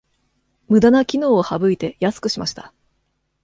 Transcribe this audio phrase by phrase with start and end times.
[0.67, 2.73] ムダな機能を省いて安くしました